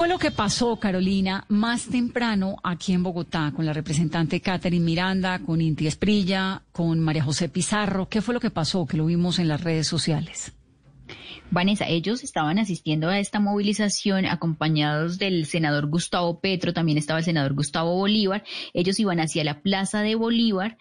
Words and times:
Fue 0.00 0.06
lo 0.06 0.20
que 0.20 0.30
pasó, 0.30 0.76
Carolina, 0.76 1.44
más 1.48 1.88
temprano 1.88 2.54
aquí 2.62 2.92
en 2.92 3.02
Bogotá 3.02 3.52
con 3.52 3.66
la 3.66 3.72
representante 3.72 4.40
Catherine 4.40 4.84
Miranda, 4.84 5.40
con 5.40 5.60
Inti 5.60 5.88
Esprilla, 5.88 6.62
con 6.70 7.00
María 7.00 7.24
José 7.24 7.48
Pizarro. 7.48 8.08
¿Qué 8.08 8.22
fue 8.22 8.32
lo 8.32 8.38
que 8.38 8.52
pasó? 8.52 8.86
Que 8.86 8.96
lo 8.96 9.06
vimos 9.06 9.40
en 9.40 9.48
las 9.48 9.60
redes 9.60 9.88
sociales. 9.88 10.52
Vanessa, 11.50 11.88
ellos 11.88 12.22
estaban 12.22 12.60
asistiendo 12.60 13.08
a 13.08 13.18
esta 13.18 13.40
movilización 13.40 14.24
acompañados 14.24 15.18
del 15.18 15.46
senador 15.46 15.88
Gustavo 15.88 16.38
Petro, 16.38 16.72
también 16.72 16.98
estaba 16.98 17.18
el 17.18 17.24
senador 17.24 17.54
Gustavo 17.54 17.96
Bolívar. 17.96 18.44
Ellos 18.74 19.00
iban 19.00 19.18
hacia 19.18 19.42
la 19.42 19.62
Plaza 19.62 20.02
de 20.02 20.14
Bolívar 20.14 20.78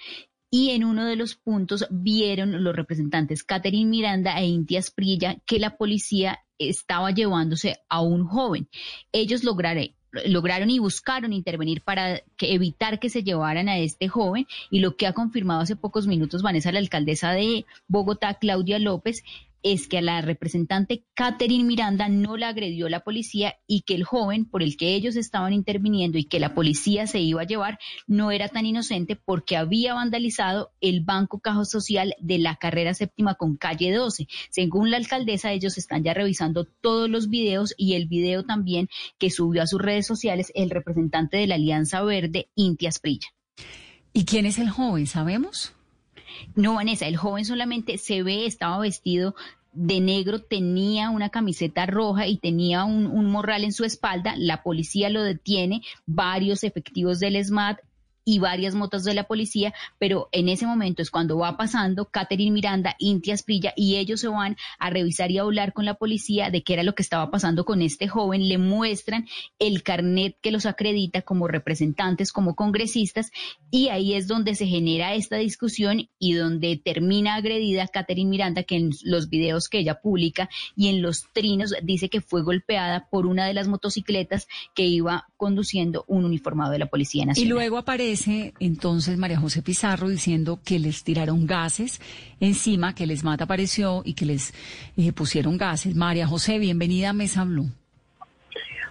y 0.50 0.72
en 0.72 0.84
uno 0.84 1.06
de 1.06 1.16
los 1.16 1.36
puntos 1.36 1.86
vieron 1.90 2.64
los 2.64 2.76
representantes 2.76 3.44
Catherine 3.44 3.90
Miranda 3.90 4.40
e 4.40 4.46
Inti 4.46 4.78
Esprilla 4.78 5.38
que 5.46 5.60
la 5.60 5.78
policía 5.78 6.40
estaba 6.58 7.12
llevándose 7.12 7.78
a 7.90 8.02
un 8.02 8.26
joven. 8.26 8.68
Ellos 9.12 9.44
lograron, 9.44 9.90
lograron 10.26 10.70
y 10.70 10.80
buscaron 10.80 11.34
intervenir 11.34 11.82
para 11.82 12.22
que, 12.36 12.54
evitar 12.54 13.00
que 13.00 13.10
se 13.10 13.24
llevaran 13.24 13.70
a 13.70 13.78
este 13.78 14.08
joven 14.08 14.48
y 14.72 14.80
lo 14.80 14.96
que 14.96 15.08
ha 15.08 15.14
confirmado 15.14 15.62
hace 15.62 15.76
pocos 15.76 16.08
minutos 16.08 16.42
Vanessa, 16.42 16.72
la 16.72 16.80
alcaldesa 16.80 17.32
de 17.32 17.66
Bogotá, 17.88 18.36
Claudia 18.36 18.80
López, 18.80 19.24
es 19.64 19.88
que 19.88 19.98
a 19.98 20.02
la 20.02 20.22
representante 20.22 21.04
Catherine 21.14 21.64
Miranda 21.64 22.10
no 22.10 22.38
la 22.38 22.50
agredió 22.50 22.90
la 22.90 23.04
policía 23.04 23.56
y 23.68 23.82
que 23.82 23.96
el 23.96 24.04
joven 24.04 24.46
por 24.46 24.64
el 24.64 24.78
que 24.78 24.96
ellos 24.96 25.16
estaban 25.16 25.54
interviniendo 25.54 26.18
y 26.18 26.26
que 26.26 26.40
la 26.40 26.54
policía 26.54 27.08
se 27.08 27.20
iba 27.20 27.42
a 27.42 27.48
llevar 27.48 27.80
no 28.06 28.32
era 28.32 28.50
tan 28.50 28.66
inocente 28.66 29.16
porque 29.16 29.58
había 29.58 29.94
vandalizado 29.94 30.72
el 30.82 31.02
Banco 31.02 31.40
Cajo 31.40 31.66
Social 31.66 32.16
de 32.20 32.38
la 32.40 32.56
carrera 32.56 32.94
séptima 32.94 33.36
con 33.36 33.58
calle 33.58 33.94
12. 33.94 34.28
Según 34.50 34.92
la 34.92 34.98
alcaldesa, 34.98 35.52
ellos 35.52 35.78
están 35.78 36.04
ya 36.04 36.14
revisando 36.14 36.66
todos 36.66 37.10
los 37.10 37.30
videos 37.30 37.74
y 37.78 37.94
el 37.94 38.08
video 38.08 38.44
también 38.44 38.90
que 39.18 39.30
subió 39.30 39.64
a 39.64 39.68
sus 39.68 39.82
redes 39.82 40.08
sociales 40.08 40.52
el 40.56 40.70
representante 40.70 41.38
de 41.38 41.48
la 41.48 41.56
Alianza 41.56 42.02
Verde, 42.04 42.50
Inti 42.56 42.88
Asprilla. 42.88 43.28
¿Y 44.14 44.26
quién 44.26 44.46
es 44.46 44.58
el 44.58 44.70
joven? 44.70 45.06
¿Sabemos? 45.08 45.77
No, 46.56 46.76
Vanessa, 46.76 47.08
el 47.08 47.18
joven 47.18 47.46
solamente 47.46 47.98
se 47.98 48.24
ve, 48.24 48.46
estaba 48.46 48.80
vestido 48.80 49.36
de 49.74 50.00
negro, 50.02 50.42
tenía 50.42 51.10
una 51.12 51.30
camiseta 51.30 51.86
roja 51.86 52.26
y 52.26 52.38
tenía 52.38 52.84
un, 52.84 53.26
morral 53.30 53.64
en 53.64 53.74
su 53.74 53.84
espalda. 53.84 54.34
La 54.38 54.64
policía 54.64 55.10
lo 55.10 55.22
detiene, 55.24 55.82
varios 56.06 56.64
efectivos 56.64 57.20
del 57.20 57.44
SMAT 57.44 57.80
y 58.28 58.40
varias 58.40 58.76
motos 58.76 59.06
de 59.06 59.14
la 59.14 59.24
policía, 59.24 59.74
pero 60.00 60.28
en 60.34 60.50
ese 60.50 60.66
momento 60.66 61.02
es 61.02 61.10
cuando 61.10 61.38
va 61.38 61.56
pasando 61.56 62.10
Catherine 62.10 62.52
Miranda, 62.52 62.94
Inti 63.00 63.32
Asprilla, 63.32 63.72
y 63.78 63.96
ellos 63.96 64.20
se 64.20 64.28
van 64.28 64.58
a 64.80 64.90
revisar 64.90 65.32
y 65.32 65.38
a 65.38 65.44
hablar 65.44 65.72
con 65.72 65.86
la 65.86 65.94
policía 65.94 66.50
de 66.50 66.62
qué 66.62 66.74
era 66.74 66.84
lo 66.84 66.94
que 66.94 67.04
estaba 67.04 67.32
pasando 67.32 67.64
con 67.64 67.82
este 67.82 68.10
joven, 68.10 68.50
le 68.50 68.58
muestran 68.58 69.30
el 69.60 69.82
carnet 69.82 70.36
que 70.42 70.52
los 70.52 70.66
acredita 70.66 71.22
como 71.22 71.48
representantes, 71.48 72.34
como 72.34 72.54
congresistas, 72.54 73.32
y 73.72 73.88
ahí 73.88 74.14
es 74.14 74.28
donde 74.28 74.56
se 74.56 74.68
genera 74.68 75.14
esta 75.14 75.38
discusión 75.38 76.10
y 76.20 76.34
donde 76.34 76.76
termina 76.76 77.36
agredida 77.36 77.88
Catherine 77.88 78.30
Miranda, 78.30 78.64
que 78.64 78.76
en 78.76 78.90
los 79.04 79.30
videos 79.30 79.70
que 79.70 79.80
ella 79.80 80.02
publica 80.02 80.50
y 80.76 80.90
en 80.90 81.02
los 81.02 81.28
trinos 81.32 81.74
dice 81.82 82.10
que 82.10 82.20
fue 82.20 82.44
golpeada 82.44 83.08
por 83.10 83.26
una 83.26 83.46
de 83.46 83.54
las 83.54 83.70
motocicletas 83.70 84.50
que 84.76 84.84
iba 84.84 85.30
conduciendo 85.38 86.04
un 86.10 86.26
uniformado 86.26 86.74
de 86.74 86.80
la 86.80 86.88
Policía 86.88 87.26
Nacional. 87.26 87.48
Y 87.48 87.50
luego 87.50 87.78
aparece 87.78 88.17
entonces 88.60 89.18
María 89.18 89.40
José 89.40 89.62
Pizarro 89.62 90.10
diciendo 90.10 90.60
que 90.64 90.80
les 90.80 91.04
tiraron 91.04 91.46
gases 91.46 92.02
encima, 92.40 92.96
que 92.96 93.06
les 93.06 93.24
mata 93.24 93.44
apareció 93.44 94.02
y 94.06 94.14
que 94.14 94.26
les 94.26 94.54
eh, 94.98 95.12
pusieron 95.12 95.58
gases. 95.58 95.96
María 95.96 96.28
José, 96.28 96.60
bienvenida 96.60 97.10
a 97.10 97.14
Mesa 97.14 97.44
Blue. 97.44 97.70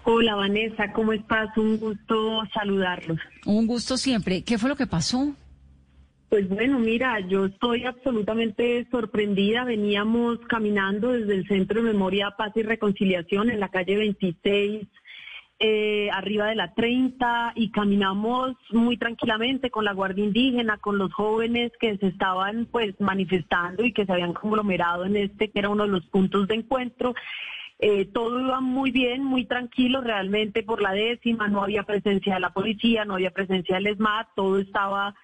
Hola 0.05 0.37
Vanessa, 0.37 0.93
¿cómo 0.93 1.13
estás? 1.13 1.57
Un 1.57 1.79
gusto 1.79 2.43
saludarlos. 2.55 3.19
Un 3.45 3.67
gusto 3.67 3.97
siempre. 3.97 4.45
¿Qué 4.45 4.57
fue 4.57 4.69
lo 4.69 4.77
que 4.77 4.87
pasó? 4.87 5.35
Pues 6.29 6.49
bueno, 6.49 6.79
mira, 6.79 7.21
yo 7.21 7.47
estoy 7.47 7.85
absolutamente 7.85 8.87
sorprendida. 8.91 9.65
Veníamos 9.65 10.39
caminando 10.49 11.13
desde 11.13 11.35
el 11.35 11.49
Centro 11.49 11.83
de 11.83 11.93
Memoria, 11.93 12.35
Paz 12.37 12.53
y 12.57 12.63
Reconciliación 12.63 13.51
en 13.51 13.61
la 13.61 13.69
calle 13.69 13.97
26 13.97 14.87
eh, 15.59 16.11
arriba 16.13 16.49
de 16.49 16.55
la 16.55 16.75
30 16.75 17.53
y 17.55 17.71
caminamos 17.71 18.57
muy 18.73 18.99
tranquilamente 18.99 19.71
con 19.71 19.87
la 19.87 19.95
Guardia 19.95 20.25
Indígena, 20.25 20.77
con 20.77 20.99
los 20.99 21.13
jóvenes 21.15 21.73
que 21.81 21.97
se 21.97 22.09
estaban 22.09 22.67
pues 22.71 22.95
manifestando 23.01 23.83
y 23.83 23.93
que 23.93 24.05
se 24.05 24.13
habían 24.13 24.35
conglomerado 24.35 25.07
en 25.07 25.17
este 25.17 25.51
que 25.51 25.59
era 25.59 25.71
uno 25.71 25.85
de 25.85 25.91
los 25.91 26.05
puntos 26.07 26.47
de 26.49 26.57
encuentro. 26.57 27.15
Eh, 27.79 28.07
todo 28.07 28.41
iba 28.41 28.61
muy 28.61 28.91
bien, 28.91 29.25
muy 29.25 29.47
tranquilo 29.47 30.01
realmente 30.01 30.63
por 30.63 30.83
la 30.83 30.93
décima, 30.93 31.49
no 31.49 31.63
había 31.63 31.85
presencia 31.85 32.35
de 32.35 32.41
la 32.41 32.53
policía, 32.53 33.05
no 33.05 33.15
había 33.15 33.31
presencia 33.31 33.77
del 33.77 33.89
ESMAD, 33.89 34.27
todo 34.35 34.59
estaba 34.59 35.15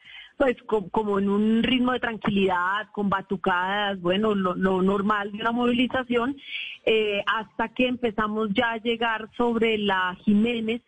pues 0.42 0.56
como 0.90 1.20
en 1.20 1.28
un 1.28 1.62
ritmo 1.62 1.92
de 1.92 2.00
tranquilidad, 2.00 2.88
con 2.90 3.08
batucadas, 3.08 4.00
bueno, 4.00 4.34
lo, 4.34 4.82
normal 4.82 5.30
de 5.30 5.38
una 5.38 5.52
movilización, 5.52 6.36
eh, 6.84 7.22
hasta 7.28 7.68
que 7.68 7.86
empezamos 7.86 8.48
ya 8.52 8.72
a 8.72 8.78
llegar 8.78 9.30
sobre 9.36 9.78
la 9.78 10.16
Jiménez. 10.24 10.82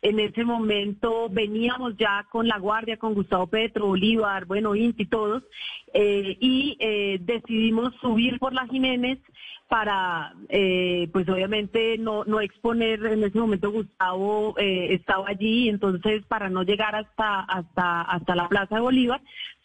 En 0.00 0.20
ese 0.20 0.44
momento 0.44 1.28
veníamos 1.28 1.96
ya 1.96 2.24
con 2.30 2.46
la 2.46 2.60
Guardia, 2.60 2.98
con 2.98 3.14
Gustavo 3.14 3.48
Petro, 3.48 3.88
Bolívar, 3.88 4.44
bueno, 4.44 4.76
Inti, 4.76 5.06
todos, 5.06 5.42
eh, 5.92 6.36
y 6.38 6.76
eh, 6.78 7.18
decidimos 7.20 7.92
subir 8.00 8.38
por 8.38 8.52
la 8.52 8.68
Jiménez 8.68 9.18
para, 9.70 10.34
eh, 10.48 11.08
pues 11.12 11.28
obviamente 11.28 11.96
no, 11.96 12.24
no 12.24 12.40
exponer, 12.40 13.06
en 13.06 13.22
ese 13.22 13.38
momento 13.38 13.70
Gustavo 13.70 14.58
eh, 14.58 14.94
estaba 14.94 15.28
allí, 15.28 15.68
entonces 15.68 16.24
para 16.26 16.50
no 16.50 16.64
llegar 16.64 16.96
hasta, 16.96 17.42
hasta, 17.42 18.02
hasta 18.02 18.34
la 18.34 18.48
Plaza 18.48 18.74
de 18.74 18.80
Bolívar, 18.80 19.20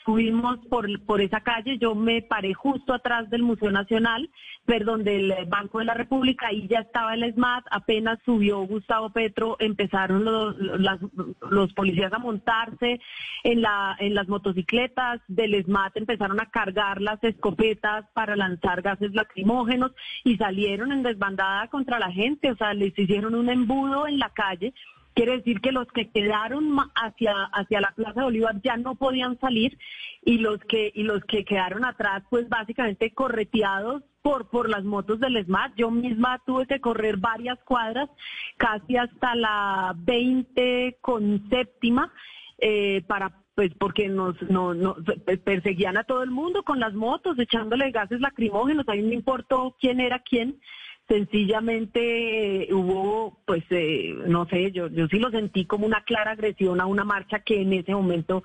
Subimos 0.06 0.60
por, 0.68 0.88
por 1.06 1.20
esa 1.20 1.42
calle, 1.42 1.80
yo 1.80 1.96
me 1.96 2.22
paré 2.22 2.54
justo 2.54 2.94
atrás 2.94 3.28
del 3.32 3.42
Museo 3.42 3.72
Nacional, 3.72 4.30
perdón, 4.64 5.04
del 5.04 5.34
Banco 5.48 5.80
de 5.80 5.86
la 5.86 5.96
República, 5.96 6.54
y 6.54 6.68
ya 6.68 6.82
estaba 6.82 7.16
el 7.16 7.34
SMAT, 7.34 7.66
apenas 7.72 8.20
subió 8.24 8.60
Gustavo 8.68 9.10
Petro, 9.10 9.58
empezaron 9.60 10.24
los, 10.24 11.74
policías 11.74 12.14
a 12.14 12.20
montarse 12.20 13.00
en, 13.44 13.62
la, 13.64 13.96
en 14.00 14.14
las 14.14 14.28
motocicletas 14.28 15.22
del 15.28 15.64
SMAT, 15.64 15.98
empezaron 15.98 16.40
a 16.40 16.52
cargar 16.52 17.02
las 17.02 17.24
escopetas 17.24 18.06
para 18.14 18.36
lanzar 18.36 18.84
gases 18.84 19.12
lacrimógenos 19.16 19.92
y 20.24 20.38
salieron 20.38 20.92
en 20.92 21.02
desbandada 21.02 21.68
contra 21.70 21.98
la 21.98 22.12
gente, 22.12 22.52
o 22.52 22.56
sea, 22.56 22.76
les 22.76 22.98
hicieron 22.98 23.34
un 23.34 23.50
embudo 23.50 24.08
en 24.08 24.20
la 24.20 24.30
calle 24.30 24.74
Quiere 25.16 25.38
decir 25.38 25.62
que 25.62 25.72
los 25.72 25.88
que 25.88 26.10
quedaron 26.10 26.78
hacia, 26.94 27.46
hacia 27.54 27.80
la 27.80 27.92
Plaza 27.92 28.20
de 28.20 28.26
Bolívar 28.26 28.62
ya 28.62 28.76
no 28.76 28.96
podían 28.96 29.40
salir 29.40 29.78
y 30.24 30.40
los 30.40 30.60
que, 30.68 30.92
y 30.94 31.04
los 31.04 31.24
que 31.24 31.46
quedaron 31.46 31.86
atrás, 31.86 32.24
pues 32.30 32.50
básicamente 32.50 33.14
correteados 33.14 34.04
por, 34.22 34.50
por 34.50 34.70
las 34.70 34.84
motos 34.84 35.22
del 35.22 35.44
SMAT. 35.46 35.74
Yo 35.78 35.90
misma 35.90 36.42
tuve 36.46 36.68
que 36.68 36.82
correr 36.82 37.16
varias 37.16 37.58
cuadras, 37.64 38.10
casi 38.58 38.98
hasta 38.98 39.36
la 39.36 39.94
20 39.98 40.98
con 41.00 41.48
séptima, 41.50 42.12
eh, 42.58 43.02
para 43.08 43.42
pues 43.56 43.72
porque 43.80 44.10
nos, 44.10 44.36
no, 44.50 44.74
no, 44.74 44.98
perseguían 45.46 45.96
a 45.96 46.04
todo 46.04 46.24
el 46.24 46.30
mundo 46.30 46.64
con 46.64 46.82
las 46.82 46.94
motos, 46.94 47.40
echándole 47.40 47.90
gases 47.92 48.20
lacrimógenos, 48.20 48.88
a 48.90 48.96
mí 48.96 49.02
me 49.02 49.16
importó 49.16 49.78
quién 49.80 50.02
era 50.02 50.20
quién 50.20 50.60
sencillamente 51.08 52.64
eh, 52.64 52.74
hubo, 52.74 53.38
pues, 53.46 53.64
eh, 53.70 54.16
no 54.28 54.48
sé, 54.48 54.72
yo, 54.72 54.88
yo 54.88 55.08
sí 55.08 55.20
lo 55.20 55.30
sentí 55.30 55.66
como 55.66 55.86
una 55.86 56.04
clara 56.04 56.32
agresión 56.32 56.82
a 56.82 56.86
una 56.86 57.04
marcha 57.04 57.40
que 57.40 57.62
en 57.62 57.74
ese 57.74 57.94
momento, 57.94 58.44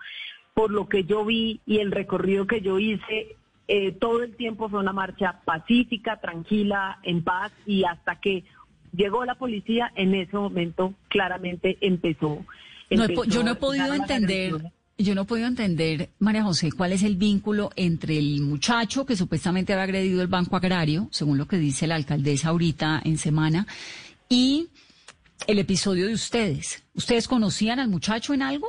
por 0.55 0.71
lo 0.71 0.89
que 0.89 1.05
yo 1.05 1.25
vi 1.25 1.61
y 1.67 1.79
el 1.79 1.91
recorrido 1.91 2.47
que 2.47 2.61
yo 2.61 2.79
hice, 2.79 3.37
eh, 3.69 3.93
todo 3.93 4.23
el 4.23 4.37
tiempo 4.37 4.69
fue 4.69 4.81
una 4.81 4.93
marcha 4.93 5.41
pacífica, 5.45 6.21
tranquila, 6.21 6.99
en 7.03 7.23
paz, 7.23 7.53
y 7.67 7.85
hasta 7.85 8.21
que 8.21 8.45
llegó 8.93 9.25
la 9.25 9.37
policía, 9.37 9.93
en 9.95 10.15
ese 10.15 10.37
momento 10.37 10.95
claramente 11.09 11.79
empezó. 11.81 12.45
yo 12.91 13.43
no 13.43 13.53
he 13.53 13.57
podido 13.57 13.95
entender 13.95 14.55
yo 15.03 15.15
no 15.15 15.25
puedo 15.25 15.47
entender, 15.47 16.11
María 16.19 16.43
José, 16.43 16.71
cuál 16.73 16.93
es 16.93 17.03
el 17.03 17.17
vínculo 17.17 17.71
entre 17.77 18.19
el 18.19 18.41
muchacho 18.43 19.07
que 19.07 19.17
supuestamente 19.17 19.73
había 19.73 19.85
agredido 19.85 20.23
el 20.23 20.29
Banco 20.29 20.57
Agrario, 20.57 21.09
según 21.11 21.39
lo 21.39 21.47
que 21.47 21.57
dice 21.57 21.87
la 21.87 21.97
alcaldesa 21.97 22.51
ahorita 22.51 23.01
en 23.05 23.19
semana, 23.19 23.67
y 24.29 24.69
el 25.47 25.59
episodio 25.59 26.07
de 26.07 26.15
ustedes. 26.15 26.85
¿Ustedes 26.95 27.29
conocían 27.29 27.79
al 27.79 27.89
muchacho 27.89 28.35
en 28.35 28.43
algo? 28.43 28.69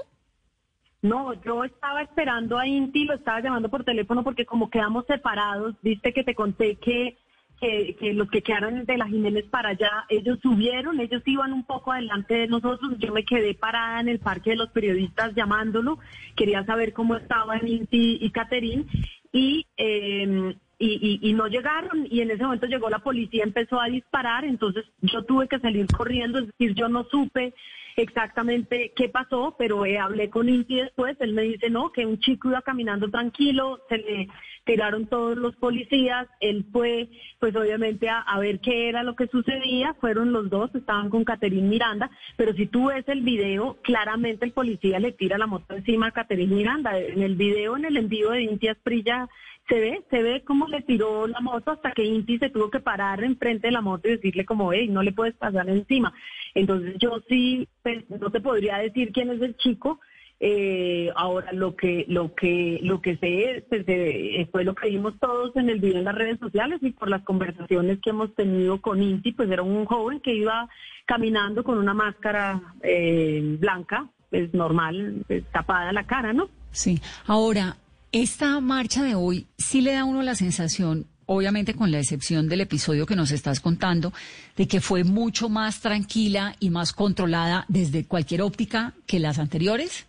No, 1.02 1.34
yo 1.44 1.64
estaba 1.64 2.04
esperando 2.04 2.60
a 2.60 2.68
Inti, 2.68 3.06
lo 3.06 3.16
estaba 3.16 3.42
llamando 3.42 3.70
por 3.70 3.84
teléfono 3.84 4.24
porque 4.24 4.46
como 4.46 4.70
quedamos 4.70 5.06
separados, 5.08 5.76
viste 5.82 6.14
que 6.14 6.24
te 6.24 6.36
conté 6.36 6.76
que, 6.76 7.18
que, 7.62 8.14
los 8.14 8.30
que 8.30 8.42
quedaron 8.42 8.86
de 8.86 8.98
la 8.98 9.08
Jiménez 9.08 9.46
para 9.46 9.70
allá, 9.70 10.06
ellos 10.10 10.40
subieron, 10.42 11.00
ellos 11.00 11.22
iban 11.26 11.54
un 11.54 11.64
poco 11.64 11.92
adelante 11.92 12.34
de 12.34 12.48
nosotros, 12.48 12.98
yo 12.98 13.14
me 13.14 13.24
quedé 13.24 13.54
parada 13.54 14.02
en 14.02 14.10
el 14.10 14.20
parque 14.20 14.52
de 14.52 14.56
los 14.56 14.70
periodistas 14.72 15.36
llamándolo, 15.36 16.00
quería 16.36 16.66
saber 16.66 16.92
cómo 16.92 17.16
estaban 17.16 17.68
Inti 17.68 18.18
y 18.20 18.32
Caterín 18.32 18.88
y... 19.32 19.68
Eh, 19.78 20.56
y, 20.82 21.34
no 21.34 21.48
llegaron 21.48 22.08
y 22.10 22.22
en 22.22 22.32
ese 22.32 22.44
momento 22.44 22.66
llegó 22.66 22.90
la 22.90 23.00
policía, 23.00 23.44
empezó 23.44 23.80
a 23.80 23.88
disparar, 23.88 24.46
entonces 24.46 24.86
yo 25.02 25.24
tuve 25.24 25.48
que 25.48 25.60
salir 25.60 25.86
corriendo, 25.88 26.40
es 26.40 26.48
decir, 26.48 26.74
yo 26.74 26.90
no 26.90 27.04
supe 27.06 27.54
exactamente 27.96 28.94
qué 28.96 29.10
pasó, 29.10 29.56
pero 29.58 29.86
eh, 29.86 30.00
hablé 30.00 30.30
con 30.30 30.50
Inti 30.50 30.76
después, 30.76 31.18
él 31.20 31.34
me 31.34 31.44
dice, 31.44 31.70
no, 31.70 31.92
que 31.92 32.06
un 32.06 32.20
chico 32.20 32.50
iba 32.50 32.62
caminando 32.62 33.10
tranquilo, 33.10 33.80
se 33.90 33.98
le 33.98 34.28
tiraron 34.64 35.08
todos 35.08 35.38
los 35.38 35.56
policías, 35.56 36.28
él 36.40 36.66
fue, 36.72 37.10
pues 37.40 37.56
obviamente 37.56 38.08
a, 38.10 38.40
ver 38.40 38.60
qué 38.60 38.90
era 38.90 39.04
lo 39.04 39.16
que 39.16 39.28
sucedía, 39.28 39.96
fueron 40.00 40.32
los 40.32 40.50
dos, 40.50 40.74
estaban 40.74 41.10
con 41.10 41.24
Caterín 41.24 41.70
Miranda, 41.70 42.10
pero 42.38 42.54
si 42.54 42.68
tú 42.68 42.88
ves 42.88 43.08
el 43.08 43.22
video, 43.22 43.78
claramente 43.82 44.46
el 44.46 44.52
policía 44.52 45.00
le 45.00 45.12
tira 45.12 45.38
la 45.38 45.48
moto 45.48 45.76
encima 45.76 46.08
a 46.08 46.12
Caterín 46.12 46.56
Miranda, 46.56 46.98
en 46.98 47.22
el 47.22 47.36
video, 47.36 47.76
en 47.76 47.86
el 47.86 47.98
envío 47.98 48.32
de 48.32 48.44
Inti 48.44 48.68
Asprilla, 48.68 49.28
se 49.72 49.80
ve, 49.80 50.04
se 50.10 50.22
ve 50.22 50.44
cómo 50.46 50.68
le 50.68 50.82
tiró 50.82 51.28
la 51.28 51.40
moto 51.40 51.72
hasta 51.72 51.94
que 51.94 52.04
Inti 52.04 52.38
se 52.38 52.50
tuvo 52.50 52.70
que 52.70 52.82
parar 52.82 53.24
enfrente 53.24 53.68
de 53.68 53.72
la 53.72 53.80
moto 53.80 54.10
y 54.10 54.18
decirle 54.18 54.46
como, 54.46 54.74
hey, 54.74 54.90
no 54.90 55.02
le 55.02 55.14
puedes 55.14 55.34
pasar 55.36 55.70
encima. 55.70 56.14
Entonces 56.54 56.96
yo 57.00 57.22
sí, 57.30 57.70
pues, 57.82 58.04
no 58.10 58.30
te 58.32 58.42
podría 58.42 58.80
decir 58.80 59.14
quién 59.14 59.30
es 59.30 59.42
el 59.42 59.56
chico. 59.56 60.02
Eh, 60.42 61.10
ahora 61.16 61.54
lo 61.54 61.76
que 61.76 62.04
lo 62.10 62.34
que 62.34 62.80
lo 62.82 63.00
que 63.00 63.16
sé 63.18 63.64
pues, 63.70 63.84
eh, 63.86 64.50
fue 64.52 64.64
lo 64.64 64.74
que 64.74 64.90
vimos 64.90 65.14
todos 65.20 65.56
en 65.56 65.70
el 65.70 65.80
video 65.80 66.00
en 66.00 66.06
las 66.06 66.16
redes 66.16 66.40
sociales 66.40 66.80
y 66.82 66.90
por 66.90 67.10
las 67.10 67.22
conversaciones 67.22 68.00
que 68.00 68.10
hemos 68.10 68.34
tenido 68.34 68.82
con 68.82 69.02
Inti, 69.02 69.32
pues 69.32 69.50
era 69.52 69.62
un 69.62 69.86
joven 69.86 70.20
que 70.20 70.34
iba 70.34 70.68
caminando 71.06 71.64
con 71.64 71.78
una 71.78 71.94
máscara 71.94 72.60
eh, 72.82 73.56
blanca, 73.60 74.10
pues 74.30 74.54
normal, 74.54 75.24
pues, 75.28 75.46
tapada 75.52 75.94
la 75.94 76.08
cara, 76.08 76.34
¿no? 76.34 76.50
Sí. 76.72 77.00
Ahora, 77.28 77.78
esta 78.12 78.60
marcha 78.60 79.04
de 79.04 79.16
hoy 79.16 79.48
sí 79.58 79.82
le 79.82 79.94
da 79.94 80.02
a 80.02 80.06
uno 80.06 80.22
la 80.22 80.36
sensación, 80.36 81.06
obviamente 81.26 81.74
con 81.74 81.92
la 81.92 82.00
excepción 82.00 82.50
del 82.50 82.62
episodio 82.62 83.06
que 83.06 83.16
nos 83.16 83.32
estás 83.32 83.60
contando, 83.60 84.12
de 84.58 84.68
que 84.68 84.82
fue 84.82 85.04
mucho 85.04 85.48
más 85.50 85.82
tranquila 85.82 86.56
y 86.60 86.70
más 86.70 86.94
controlada 86.94 87.66
desde 87.70 88.06
cualquier 88.06 88.42
óptica 88.42 88.94
que 89.08 89.20
las 89.20 89.40
anteriores. 89.40 90.08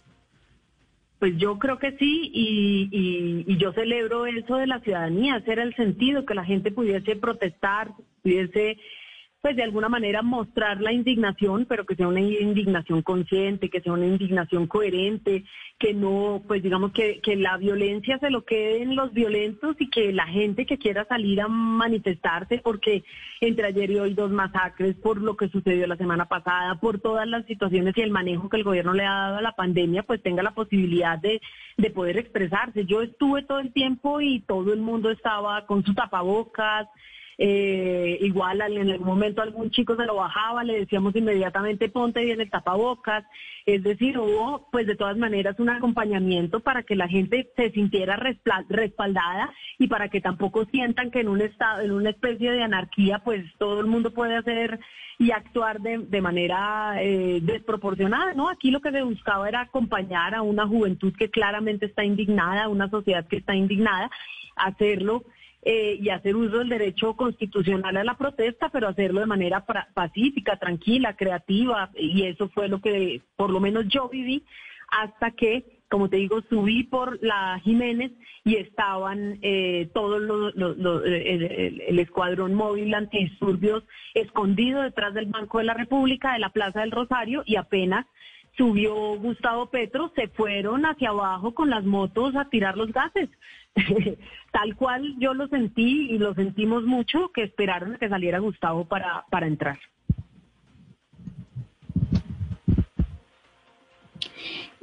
Pues 1.21 1.37
yo 1.37 1.57
creo 1.61 1.79
que 1.79 1.93
sí 1.99 2.33
y, 2.35 3.45
y, 3.47 3.57
yo 3.57 3.73
celebro 3.73 4.27
eso 4.27 4.57
de 4.57 4.67
la 4.67 4.81
ciudadanía, 4.81 5.37
ese 5.37 5.53
era 5.53 5.63
el 5.63 5.75
sentido, 5.77 6.27
que 6.27 6.35
la 6.35 6.45
gente 6.45 6.73
pudiese 6.73 7.15
protestar, 7.15 7.93
pudiese 8.25 8.77
pues 9.43 9.57
de 9.57 9.65
alguna 9.65 9.89
manera 9.89 10.23
mostrar 10.23 10.81
la 10.81 10.93
indignación, 10.93 11.67
pero 11.69 11.85
que 11.85 11.97
sea 11.97 12.07
una 12.07 12.21
indignación 12.21 13.03
consciente, 13.03 13.71
que 13.71 13.81
sea 13.81 13.93
una 13.93 14.07
indignación 14.07 14.69
coherente, 14.69 15.43
que 15.81 15.93
no, 15.95 16.45
pues 16.47 16.63
digamos 16.63 16.93
que, 16.93 17.21
que 17.21 17.35
la 17.35 17.57
violencia 17.57 18.21
se 18.21 18.31
lo 18.31 18.45
queden 18.45 18.95
los 18.95 19.13
violentos 19.13 19.75
y 19.81 19.91
que 19.91 20.13
la 20.13 20.29
gente 20.29 20.65
que 20.65 20.79
quiera 20.79 21.05
salir 21.07 21.41
a 21.41 21.49
manifestarse, 21.49 22.61
porque 22.63 23.03
entre 23.41 23.67
ayer 23.67 23.91
y 23.91 23.99
hoy 23.99 24.15
dos 24.15 24.31
masacres, 24.31 24.95
por 24.95 25.21
lo 25.21 25.37
que 25.37 25.49
sucedió 25.49 25.89
la 25.89 25.97
semana 25.97 26.27
pasada, 26.27 26.77
por 26.77 27.01
todas 27.01 27.27
las 27.27 27.45
situaciones 27.47 27.97
y 27.97 28.01
el 28.01 28.13
manejo 28.13 28.49
que 28.49 28.59
el 28.59 28.65
gobierno 28.65 28.93
le 28.93 29.05
ha 29.05 29.13
dado 29.13 29.39
a 29.39 29.43
la 29.43 29.57
pandemia, 29.57 30.05
pues 30.05 30.23
tenga 30.23 30.45
la 30.45 30.55
posibilidad 30.55 31.19
de, 31.19 31.41
de 31.77 31.91
poder 31.91 32.17
expresarse. 32.17 32.85
Yo 32.85 33.03
estuve 33.03 33.43
todo 33.43 33.59
el 33.59 33.73
tiempo 33.73 34.21
y 34.21 34.39
todo 34.43 34.73
el 34.73 34.81
mundo 34.81 35.11
estaba 35.11 35.67
con 35.67 35.85
sus 35.85 35.97
tapabocas, 35.97 36.87
eh, 37.39 38.19
igual 38.21 38.61
en 38.61 38.91
algún 38.91 39.07
momento 39.07 39.43
algún 39.43 39.71
chico 39.71 39.97
se 39.97 40.05
lo 40.05 40.17
bajaba, 40.17 40.65
le 40.65 40.81
decíamos 40.81 41.15
inmediatamente 41.17 41.89
ponte 41.89 42.25
bien 42.25 42.41
el 42.41 42.51
tapabocas, 42.51 43.25
es 43.67 43.83
decir, 43.83 44.19
hubo 44.19 44.69
pues 44.71 44.87
de 44.87 44.97
todas 44.97 45.17
maneras 45.17 45.59
un 45.59 45.71
acompañamiento 45.71 46.61
para 46.61 46.83
que 46.83 46.97
la 46.97 47.09
gente 47.09 47.51
se 47.57 47.71
sintiera 47.71 48.21
respaldada 48.69 49.53
y 49.79 49.89
para 49.89 50.09
que 50.09 50.21
tampoco 50.21 50.65
sientan 50.67 51.11
que 51.11 51.21
en 51.21 51.29
un 51.29 51.41
estado, 51.41 51.81
en 51.81 51.93
una 51.93 52.11
especie 52.11 52.51
de 52.51 52.63
anarquía 52.63 53.21
pues 53.21 53.45
todo 53.59 53.81
el 53.81 53.87
mundo 53.87 54.13
puede 54.13 54.37
hacer 54.37 54.81
y 55.19 55.31
actuar 55.31 55.81
de, 55.81 56.21
manera 56.21 56.97
eh, 57.01 57.39
desproporcionada, 57.43 58.35
¿no? 58.35 58.49
Aquí 58.49 58.71
lo 58.71 58.81
que 58.81 58.91
se 58.91 59.03
buscaba 59.03 59.49
era 59.49 59.61
acompañar 59.61 60.35
a 60.35 60.43
una 60.43 60.67
juventud 60.67 61.13
que 61.17 61.31
claramente 61.31 61.87
está 61.87 62.05
indignada, 62.05 62.65
a 62.65 62.69
una 62.69 62.91
sociedad 62.91 63.27
que 63.29 63.37
está 63.37 63.55
indignada, 63.55 64.11
hacerlo 64.57 65.23
eh, 65.65 65.97
y 66.01 66.09
hacer 66.09 66.35
uso 66.35 66.59
del 66.59 66.69
derecho 66.69 67.15
constitucional 67.15 67.97
a 67.97 68.03
la 68.03 68.17
protesta, 68.17 68.69
pero 68.71 68.89
hacerlo 68.89 69.21
de 69.21 69.27
manera 69.27 69.65
pacífica, 69.95 70.57
tranquila, 70.59 71.15
creativa, 71.15 71.91
y 71.95 72.25
eso 72.25 72.49
fue 72.49 72.69
lo 72.69 72.81
que 72.81 73.23
por 73.37 73.51
lo 73.51 73.61
menos 73.61 73.87
yo 73.87 74.09
viví 74.09 74.45
hasta 74.89 75.31
que, 75.31 75.81
como 75.89 76.09
te 76.11 76.17
digo, 76.17 76.43
subí 76.49 76.83
por 76.83 77.23
la 77.23 77.61
Jiménez 77.63 78.11
y 78.45 78.57
estaban 78.57 79.39
eh, 79.43 79.89
todos 79.95 80.21
los, 80.21 81.05
el, 81.05 81.99
escuadrón 81.99 82.55
móvil 82.55 82.93
antidisturbios 82.93 83.85
escondido 84.15 84.83
detrás 84.83 85.15
del 85.15 85.27
Banco 85.27 85.59
de 85.59 85.65
la 85.65 85.75
República, 85.75 86.33
de 86.33 86.41
la 86.41 86.51
Plaza 86.51 86.81
del 86.81 86.91
Rosario, 86.91 87.45
y 87.47 87.55
apenas 87.55 88.05
subió 88.57 88.95
Gustavo 89.19 89.67
Petro, 89.71 90.13
se 90.15 90.29
fueron 90.29 90.85
hacia 90.85 91.11
abajo 91.11 91.55
con 91.55 91.71
las 91.71 91.85
motos 91.85 92.37
a 92.37 92.49
tirar 92.49 92.77
los 92.77 92.93
gases. 92.93 93.31
Tal 94.53 94.77
cual 94.77 95.15
yo 95.19 95.35
lo 95.35 95.49
sentí 95.49 96.11
y 96.11 96.19
lo 96.19 96.35
sentimos 96.35 96.85
mucho, 96.85 97.31
que 97.33 97.43
esperaron 97.43 97.95
a 97.95 97.99
que 97.99 98.09
saliera 98.09 98.39
Gustavo 98.39 98.85
para, 98.85 99.25
para 99.31 99.47
entrar. 99.47 99.79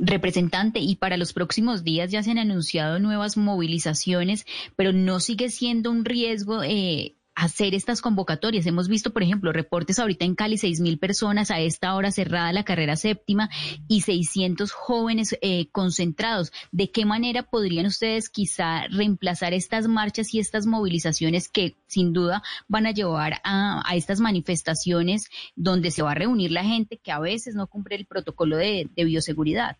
Representante, 0.01 0.79
y 0.79 0.95
para 0.95 1.17
los 1.17 1.33
próximos 1.33 1.83
días 1.83 2.09
ya 2.09 2.23
se 2.23 2.31
han 2.31 2.37
anunciado 2.37 2.99
nuevas 2.99 3.35
movilizaciones, 3.35 4.45
pero 4.77 4.93
no 4.93 5.19
sigue 5.19 5.49
siendo 5.49 5.91
un 5.91 6.05
riesgo 6.05 6.63
eh, 6.63 7.15
hacer 7.39 7.73
estas 7.73 8.01
convocatorias. 8.01 8.65
Hemos 8.65 8.89
visto, 8.89 9.11
por 9.13 9.23
ejemplo, 9.23 9.53
reportes 9.53 9.97
ahorita 9.97 10.25
en 10.25 10.35
Cali, 10.35 10.57
seis 10.57 10.81
mil 10.81 10.99
personas 10.99 11.51
a 11.51 11.59
esta 11.59 11.95
hora 11.95 12.11
cerrada 12.11 12.51
la 12.51 12.65
carrera 12.65 12.97
séptima 12.97 13.49
y 13.87 14.01
600 14.01 14.71
jóvenes 14.73 15.37
eh, 15.41 15.69
concentrados. 15.71 16.51
¿De 16.71 16.91
qué 16.91 17.05
manera 17.05 17.43
podrían 17.43 17.85
ustedes 17.85 18.29
quizá 18.29 18.87
reemplazar 18.87 19.53
estas 19.53 19.87
marchas 19.87 20.33
y 20.33 20.39
estas 20.39 20.65
movilizaciones 20.65 21.47
que 21.47 21.77
sin 21.87 22.11
duda 22.11 22.43
van 22.67 22.85
a 22.85 22.91
llevar 22.91 23.39
a, 23.45 23.83
estas 23.93 24.19
manifestaciones 24.19 25.29
donde 25.55 25.91
se 25.91 26.01
va 26.03 26.11
a 26.11 26.15
reunir 26.15 26.51
la 26.51 26.65
gente 26.65 26.97
que 26.97 27.11
a 27.11 27.19
veces 27.19 27.55
no 27.55 27.67
cumple 27.67 27.95
el 27.95 28.05
protocolo 28.05 28.57
de, 28.57 28.89
bioseguridad? 28.95 29.77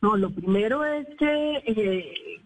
No, 0.00 0.16
lo 0.16 0.30
primero 0.30 0.84
es 0.84 1.06
que 1.18 1.56
eh, 1.66 2.36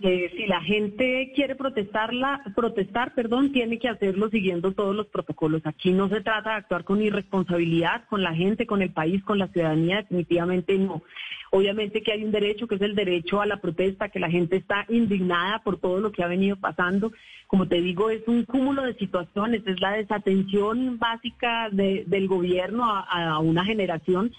si 0.00 0.46
la 0.46 0.62
gente 0.62 1.30
quiere 1.34 1.54
protestarla, 1.54 2.42
protestar, 2.56 3.14
perdón, 3.14 3.52
tiene 3.52 3.78
que 3.78 3.88
hacerlo 3.88 4.30
siguiendo 4.30 4.72
todos 4.72 4.96
los 4.96 5.06
protocolos. 5.08 5.60
Aquí 5.66 5.92
no 5.92 6.08
se 6.08 6.22
trata 6.22 6.50
de 6.50 6.56
actuar 6.56 6.84
con 6.84 7.02
irresponsabilidad 7.02 8.04
con 8.08 8.22
la 8.22 8.34
gente, 8.34 8.66
con 8.66 8.80
el 8.80 8.92
país, 8.92 9.22
con 9.24 9.38
la 9.38 9.48
ciudadanía, 9.48 9.96
definitivamente 9.98 10.78
no. 10.78 11.02
Obviamente 11.50 12.02
que 12.02 12.12
hay 12.12 12.24
un 12.24 12.30
derecho, 12.30 12.66
que 12.66 12.76
es 12.76 12.80
el 12.80 12.94
derecho 12.94 13.42
a 13.42 13.46
la 13.46 13.60
protesta, 13.60 14.08
que 14.08 14.20
la 14.20 14.30
gente 14.30 14.56
está 14.56 14.86
indignada 14.88 15.58
por 15.62 15.78
todo 15.78 16.00
lo 16.00 16.12
que 16.12 16.22
ha 16.22 16.28
venido 16.28 16.56
pasando. 16.56 17.12
Como 17.46 17.68
te 17.68 17.80
digo, 17.82 18.08
es 18.08 18.26
un 18.26 18.44
cúmulo 18.44 18.82
de 18.82 18.94
situaciones, 18.94 19.62
es 19.66 19.80
la 19.80 19.92
desatención 19.92 20.98
básica 20.98 21.68
del 21.70 22.28
gobierno 22.28 22.84
a 22.86 23.38
una 23.40 23.64
generación 23.64 24.32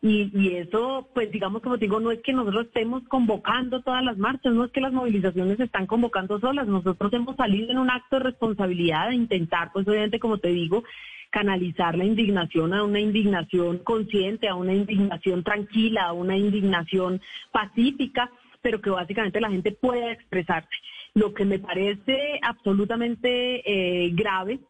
y, 0.00 0.30
y, 0.32 0.56
eso, 0.56 1.08
pues 1.12 1.30
digamos, 1.32 1.60
como 1.60 1.76
digo, 1.76 1.98
no 1.98 2.12
es 2.12 2.20
que 2.22 2.32
nosotros 2.32 2.66
estemos 2.66 3.02
convocando 3.08 3.82
todas 3.82 4.04
las 4.04 4.16
marchas, 4.16 4.54
no 4.54 4.64
es 4.64 4.70
que 4.70 4.80
las 4.80 4.92
movilizaciones 4.92 5.56
se 5.56 5.64
están 5.64 5.86
convocando 5.86 6.38
solas, 6.38 6.68
nosotros 6.68 7.12
hemos 7.12 7.34
salido 7.36 7.72
en 7.72 7.78
un 7.78 7.90
acto 7.90 8.16
de 8.16 8.24
responsabilidad 8.24 9.08
de 9.08 9.16
intentar, 9.16 9.72
pues 9.72 9.88
obviamente, 9.88 10.20
como 10.20 10.38
te 10.38 10.50
digo, 10.50 10.84
canalizar 11.30 11.96
la 11.96 12.04
indignación 12.04 12.74
a 12.74 12.84
una 12.84 13.00
indignación 13.00 13.78
consciente, 13.78 14.48
a 14.48 14.54
una 14.54 14.72
indignación 14.72 15.42
tranquila, 15.42 16.04
a 16.04 16.12
una 16.12 16.36
indignación 16.36 17.20
pacífica, 17.50 18.30
pero 18.62 18.80
que 18.80 18.90
básicamente 18.90 19.40
la 19.40 19.50
gente 19.50 19.72
pueda 19.72 20.12
expresarse. 20.12 20.70
Lo 21.14 21.34
que 21.34 21.44
me 21.44 21.58
parece 21.58 22.38
absolutamente 22.42 23.62
eh, 23.66 24.10
grave 24.14 24.60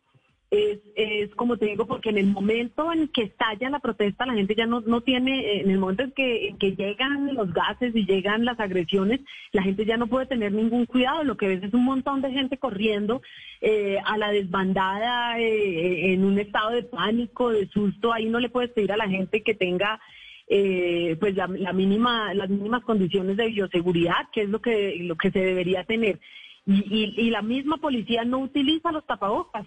es, 0.51 0.79
es 0.97 1.35
como 1.35 1.59
te 1.59 1.67
digo, 1.67 1.87
porque 1.87 2.09
en 2.09 2.17
el 2.17 2.27
momento 2.27 2.91
en 2.93 3.09
que 3.09 3.25
estalla 3.25 3.69
la 3.69 3.81
protesta, 3.81 4.25
la 4.25 4.35
gente 4.35 4.55
ya 4.55 4.67
no, 4.67 4.81
no 4.81 5.03
tiene, 5.03 5.61
en 5.61 5.71
el 5.71 5.79
momento 5.79 6.05
en 6.05 6.13
que, 6.13 6.57
llegan 6.59 7.35
los 7.35 7.53
gases 7.53 7.95
y 7.95 8.07
llegan 8.07 8.45
las 8.45 8.59
agresiones, 8.59 9.21
la 9.53 9.63
gente 9.63 9.85
ya 9.85 9.97
no 9.97 10.07
puede 10.07 10.27
tener 10.27 10.53
ningún 10.53 10.87
cuidado. 10.87 11.23
Lo 11.25 11.37
que 11.37 11.49
ves 11.49 11.63
es 11.63 11.75
un 11.75 11.85
montón 11.85 12.23
de 12.23 12.33
gente 12.33 12.57
corriendo 12.57 13.21
eh, 13.61 13.99
a 14.05 14.17
la 14.17 14.31
desbandada 14.31 15.39
eh, 15.39 16.13
en 16.13 16.25
un 16.25 16.39
estado 16.39 16.71
de 16.71 16.85
pánico, 16.85 17.51
de 17.51 17.69
susto. 17.69 18.13
Ahí 18.13 18.27
no 18.27 18.41
le 18.41 18.49
puedes 18.49 18.71
pedir 18.71 18.93
a 18.93 18.97
la 18.97 19.09
gente 19.09 19.43
que 19.43 19.55
tenga 19.55 20.01
eh, 20.47 21.17
pues 21.21 21.37
la, 21.37 21.47
la 21.47 21.75
mínima, 21.75 22.33
las 22.33 22.49
mínimas 22.49 22.83
condiciones 22.85 23.37
de 23.37 23.49
bioseguridad, 23.49 24.31
que 24.33 24.43
es 24.43 24.49
lo 24.49 24.63
que, 24.63 24.97
lo 25.03 25.17
que 25.17 25.31
se 25.31 25.41
debería 25.41 25.85
tener. 25.85 26.21
Y 26.67 27.31
la 27.31 27.41
misma 27.41 27.79
policía 27.79 28.25
no 28.25 28.41
utiliza 28.41 28.93
los 28.93 29.07
tapabocas 29.07 29.67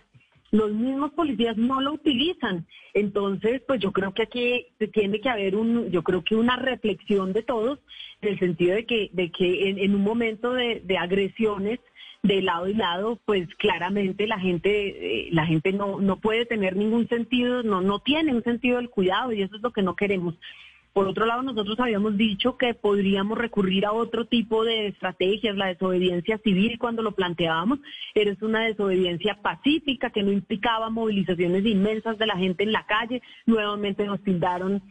los 0.52 0.72
mismos 0.74 1.12
policías 1.12 1.58
no 1.58 1.82
lo 1.82 1.94
utilizan. 1.94 2.68
Entonces, 2.94 3.62
pues 3.66 3.80
yo 3.80 3.92
creo 3.92 4.14
que 4.14 4.24
aquí 4.24 4.66
tiene 4.94 5.22
que 5.22 5.30
haber 5.30 5.56
un, 5.56 5.90
yo 5.90 6.04
creo 6.04 6.24
que 6.24 6.36
una 6.36 6.58
reflexión 6.58 7.34
de 7.34 7.42
todos, 7.42 7.80
en 8.22 8.30
el 8.30 8.40
sentido 8.40 8.76
de 8.76 8.86
que, 8.86 9.10
de 9.14 9.32
que 9.32 9.70
en, 9.70 9.96
un 9.96 10.02
momento 10.02 10.54
de, 10.54 10.84
agresiones 11.00 11.80
de 12.22 12.42
lado 12.42 12.68
y 12.68 12.74
lado, 12.74 13.20
pues 13.26 13.48
claramente 13.56 14.28
la 14.28 14.40
gente, 14.40 15.26
eh, 15.26 15.30
la 15.32 15.46
gente 15.46 15.72
no, 15.72 16.00
no 16.00 16.20
puede 16.20 16.46
tener 16.46 16.76
ningún 16.76 17.08
sentido, 17.08 17.64
no, 17.64 17.82
no 17.82 18.00
tiene 18.00 18.36
un 18.36 18.44
sentido 18.44 18.78
del 18.78 18.90
cuidado 18.90 19.32
y 19.32 19.42
eso 19.42 19.56
es 19.56 19.62
lo 19.62 19.72
que 19.72 19.82
no 19.82 19.96
queremos. 19.96 20.36
Por 20.94 21.08
otro 21.08 21.26
lado, 21.26 21.42
nosotros 21.42 21.80
habíamos 21.80 22.18
dicho 22.18 22.58
que 22.58 22.74
podríamos 22.74 23.38
recurrir 23.38 23.86
a 23.86 23.94
otro 23.94 24.26
tipo 24.26 24.66
de 24.66 24.88
estrategias, 24.88 25.56
la 25.56 25.68
desobediencia 25.68 26.38
civil 26.40 26.78
cuando 26.78 27.02
lo 27.02 27.14
planteábamos. 27.14 27.80
Eres 28.14 28.42
una 28.42 28.66
desobediencia 28.66 29.40
pacífica 29.42 30.10
que 30.10 30.22
no 30.22 30.34
implicaba 30.34 30.90
movilizaciones 30.90 31.66
inmensas 31.66 32.18
de 32.18 32.28
la 32.28 32.36
gente 32.36 32.64
en 32.64 32.74
la 32.74 32.86
calle. 32.86 33.22
Nuevamente 33.46 34.06
nos 34.06 34.22
tildaron 34.22 34.82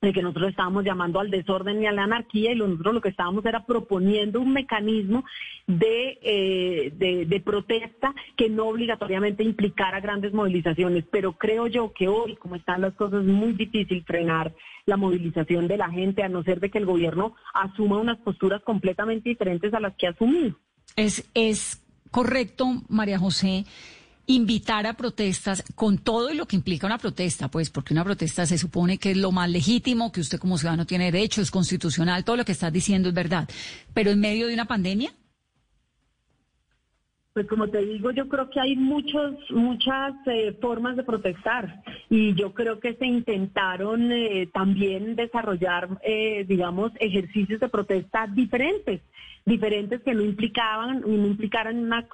de 0.00 0.12
que 0.12 0.22
nosotros 0.22 0.50
estábamos 0.50 0.84
llamando 0.84 1.18
al 1.18 1.30
desorden 1.30 1.82
y 1.82 1.86
a 1.86 1.92
la 1.92 2.04
anarquía 2.04 2.52
y 2.52 2.56
nosotros 2.56 2.94
lo 2.94 3.00
que 3.00 3.08
estábamos 3.08 3.44
era 3.44 3.66
proponiendo 3.66 4.40
un 4.40 4.52
mecanismo 4.52 5.24
de, 5.66 6.18
eh, 6.22 6.92
de, 6.94 7.26
de, 7.26 7.40
protesta 7.40 8.14
que 8.36 8.48
no 8.48 8.68
obligatoriamente 8.68 9.42
implicara 9.42 10.00
grandes 10.00 10.32
movilizaciones. 10.32 11.04
Pero 11.10 11.32
creo 11.32 11.66
yo 11.66 11.92
que 11.92 12.06
hoy, 12.06 12.36
como 12.36 12.54
están 12.54 12.82
las 12.82 12.94
cosas, 12.94 13.22
es 13.22 13.26
muy 13.26 13.52
difícil 13.52 14.04
frenar 14.04 14.54
la 14.86 14.96
movilización 14.96 15.66
de 15.66 15.76
la 15.76 15.90
gente, 15.90 16.22
a 16.22 16.28
no 16.28 16.44
ser 16.44 16.60
de 16.60 16.70
que 16.70 16.78
el 16.78 16.86
gobierno 16.86 17.34
asuma 17.52 17.98
unas 17.98 18.18
posturas 18.18 18.62
completamente 18.62 19.28
diferentes 19.28 19.74
a 19.74 19.80
las 19.80 19.96
que 19.96 20.06
ha 20.06 20.10
asumido. 20.10 20.56
Es, 20.94 21.28
es 21.34 21.84
correcto, 22.10 22.66
María 22.88 23.18
José 23.18 23.64
invitar 24.28 24.86
a 24.86 24.92
protestas 24.92 25.64
con 25.74 25.96
todo 25.98 26.32
lo 26.34 26.46
que 26.46 26.54
implica 26.54 26.86
una 26.86 26.98
protesta, 26.98 27.48
pues 27.50 27.70
porque 27.70 27.94
una 27.94 28.04
protesta 28.04 28.44
se 28.46 28.58
supone 28.58 28.98
que 28.98 29.12
es 29.12 29.16
lo 29.16 29.32
más 29.32 29.48
legítimo, 29.50 30.12
que 30.12 30.20
usted 30.20 30.38
como 30.38 30.58
ciudadano 30.58 30.86
tiene 30.86 31.10
derecho, 31.10 31.40
es 31.40 31.50
constitucional, 31.50 32.24
todo 32.24 32.36
lo 32.36 32.44
que 32.44 32.52
estás 32.52 32.72
diciendo 32.72 33.08
es 33.08 33.14
verdad, 33.14 33.48
pero 33.94 34.10
en 34.10 34.20
medio 34.20 34.46
de 34.46 34.54
una 34.54 34.66
pandemia. 34.66 35.12
Pues 37.38 37.46
como 37.46 37.68
te 37.68 37.78
digo, 37.82 38.10
yo 38.10 38.28
creo 38.28 38.50
que 38.50 38.58
hay 38.58 38.74
muchos, 38.74 39.36
muchas 39.50 40.12
eh, 40.26 40.58
formas 40.60 40.96
de 40.96 41.04
protestar. 41.04 41.84
Y 42.10 42.34
yo 42.34 42.52
creo 42.52 42.80
que 42.80 42.94
se 42.94 43.06
intentaron 43.06 44.10
eh, 44.10 44.48
también 44.52 45.14
desarrollar, 45.14 46.00
eh, 46.02 46.44
digamos, 46.48 46.90
ejercicios 46.98 47.60
de 47.60 47.68
protesta 47.68 48.26
diferentes 48.26 49.02
diferentes 49.44 50.02
que 50.02 50.14
no 50.14 50.22
implicaban, 50.22 51.02
no 51.02 51.28
implicaran 51.28 51.78
una, 51.78 52.08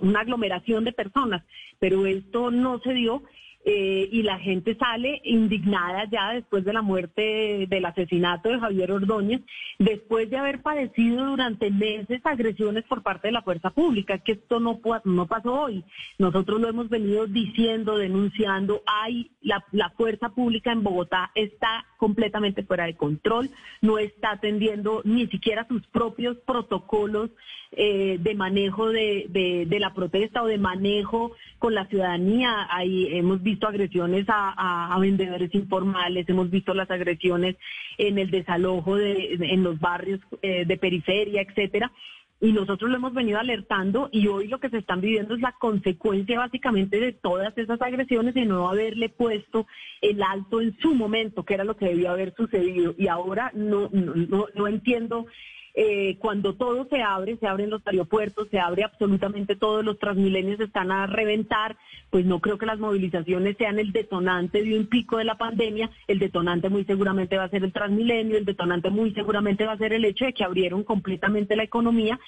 una 0.00 0.20
aglomeración 0.20 0.82
de 0.82 0.92
personas, 0.92 1.44
pero 1.78 2.04
esto 2.04 2.50
no 2.50 2.80
se 2.80 2.94
dio 2.94 3.22
eh, 3.66 4.10
y 4.12 4.22
la 4.22 4.38
gente 4.38 4.76
sale 4.76 5.22
indignada 5.24 6.04
ya 6.10 6.32
después 6.32 6.64
de 6.66 6.74
la 6.74 6.82
muerte 6.82 7.66
del 7.66 7.86
asesinato 7.86 8.50
de 8.50 8.60
Javier 8.60 8.92
Ordóñez, 8.92 9.40
después 9.78 10.28
de 10.28 10.36
haber 10.36 10.60
padecido 10.60 11.24
durante 11.24 11.70
meses 11.70 12.20
agresiones 12.24 12.84
por 12.84 13.02
parte 13.02 13.28
de 13.28 13.32
la 13.32 13.40
fuerza 13.42 13.70
pública. 13.70 14.18
Que 14.18 14.32
esto 14.32 14.60
no, 14.60 14.80
no 15.04 15.26
pasó 15.26 15.62
hoy. 15.62 15.82
Nosotros 16.18 16.60
lo 16.60 16.68
hemos 16.68 16.90
venido 16.90 17.26
diciendo, 17.26 17.96
denunciando. 17.96 18.82
Hay 18.86 19.30
la, 19.40 19.64
la 19.72 19.88
fuerza 19.90 20.28
pública 20.28 20.70
en 20.70 20.82
Bogotá 20.82 21.30
está 21.34 21.86
completamente 21.96 22.64
fuera 22.64 22.84
de 22.84 22.96
control, 22.96 23.48
no 23.80 23.98
está 23.98 24.32
atendiendo 24.32 25.00
ni 25.04 25.26
siquiera 25.28 25.66
sus 25.66 25.86
propios 25.86 26.36
protocolos 26.46 27.30
eh, 27.76 28.18
de 28.20 28.34
manejo 28.36 28.90
de, 28.90 29.66
de, 29.68 29.80
la 29.80 29.92
protesta 29.94 30.44
o 30.44 30.46
de 30.46 30.58
manejo 30.58 31.32
con 31.58 31.74
la 31.74 31.86
ciudadanía. 31.86 32.68
Ahí 32.70 33.08
hemos 33.10 33.42
visto 33.42 33.53
agresiones 33.62 34.26
a, 34.28 34.96
vendedores 35.00 35.54
informales, 35.54 36.28
hemos 36.28 36.50
visto 36.50 36.74
las 36.74 36.90
agresiones 36.90 37.56
en 37.98 38.18
el 38.18 38.30
desalojo 38.30 38.96
de, 38.96 39.38
en 39.40 39.62
los 39.62 39.78
barrios 39.78 40.20
eh, 40.42 40.64
de 40.64 40.76
periferia, 40.76 41.42
etcétera. 41.42 41.92
Y 42.40 42.52
nosotros 42.52 42.90
lo 42.90 42.96
hemos 42.96 43.14
venido 43.14 43.38
alertando 43.38 44.08
y 44.12 44.26
hoy 44.26 44.48
lo 44.48 44.58
que 44.58 44.68
se 44.68 44.78
están 44.78 45.00
viviendo 45.00 45.34
es 45.34 45.40
la 45.40 45.52
consecuencia 45.52 46.38
básicamente 46.38 47.00
de 47.00 47.12
todas 47.12 47.56
esas 47.56 47.80
agresiones 47.80 48.36
y 48.36 48.44
no 48.44 48.68
haberle 48.68 49.08
puesto 49.08 49.66
el 50.02 50.22
alto 50.22 50.60
en 50.60 50.76
su 50.78 50.94
momento, 50.94 51.44
que 51.44 51.54
era 51.54 51.64
lo 51.64 51.76
que 51.76 51.86
debió 51.86 52.10
haber 52.10 52.34
sucedido. 52.34 52.94
Y 52.98 53.08
ahora 53.08 53.50
no, 53.54 53.88
no, 53.92 54.46
no 54.54 54.68
entiendo 54.68 55.26
eh, 55.76 56.16
cuando 56.18 56.54
todo 56.54 56.86
se 56.88 57.02
abre, 57.02 57.36
se 57.36 57.48
abren 57.48 57.70
los 57.70 57.84
aeropuertos, 57.84 58.48
se 58.48 58.60
abre 58.60 58.84
absolutamente 58.84 59.56
todo, 59.56 59.82
los 59.82 59.98
transmilenios 59.98 60.60
están 60.60 60.92
a 60.92 61.08
reventar, 61.08 61.76
pues 62.10 62.24
no 62.24 62.40
creo 62.40 62.58
que 62.58 62.66
las 62.66 62.78
movilizaciones 62.78 63.56
sean 63.56 63.80
el 63.80 63.90
detonante 63.90 64.62
de 64.62 64.78
un 64.78 64.86
pico 64.86 65.18
de 65.18 65.24
la 65.24 65.36
pandemia, 65.36 65.90
el 66.06 66.20
detonante 66.20 66.68
muy 66.68 66.84
seguramente 66.84 67.36
va 67.36 67.44
a 67.44 67.50
ser 67.50 67.64
el 67.64 67.72
transmilenio, 67.72 68.38
el 68.38 68.44
detonante 68.44 68.88
muy 68.90 69.12
seguramente 69.14 69.66
va 69.66 69.72
a 69.72 69.78
ser 69.78 69.92
el 69.92 70.04
hecho 70.04 70.24
de 70.24 70.32
que 70.32 70.44
abrieron 70.44 70.84
completamente 70.84 71.56
la 71.56 71.64
economía 71.64 72.20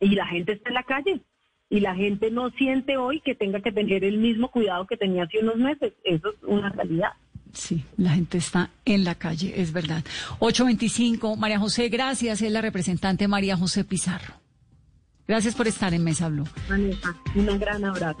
y 0.00 0.16
la 0.16 0.26
gente 0.26 0.52
está 0.52 0.70
en 0.70 0.74
la 0.74 0.82
calle. 0.82 1.20
Y 1.72 1.78
la 1.78 1.94
gente 1.94 2.32
no 2.32 2.50
siente 2.50 2.96
hoy 2.96 3.20
que 3.20 3.36
tenga 3.36 3.60
que 3.60 3.70
tener 3.70 4.02
el 4.02 4.18
mismo 4.18 4.50
cuidado 4.50 4.88
que 4.88 4.96
tenía 4.96 5.22
hace 5.22 5.38
unos 5.38 5.54
meses. 5.54 5.92
Eso 6.02 6.30
es 6.30 6.42
una 6.42 6.70
realidad. 6.70 7.12
Sí, 7.52 7.84
la 7.96 8.10
gente 8.12 8.38
está 8.38 8.70
en 8.84 9.04
la 9.04 9.14
calle, 9.14 9.60
es 9.60 9.72
verdad. 9.72 10.04
825, 10.38 11.36
María 11.36 11.58
José, 11.58 11.88
gracias, 11.88 12.42
es 12.42 12.52
la 12.52 12.60
representante 12.60 13.28
María 13.28 13.56
José 13.56 13.84
Pizarro. 13.84 14.34
Gracias 15.26 15.54
por 15.54 15.68
estar 15.68 15.94
en 15.94 16.02
Mesa 16.02 16.28
Blue. 16.28 16.48
un 17.36 17.58
gran 17.58 17.84
abrazo. 17.84 18.20